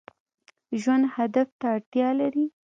[0.81, 2.45] ژوند هدف ته اړتیا لري